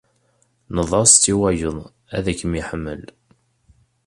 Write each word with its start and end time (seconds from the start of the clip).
Nneḍ-as-tt 0.69 1.25
i 1.33 1.33
wayeḍ 1.39 1.77
ad 2.17 2.25
kem-yeḥmel. 2.39 3.01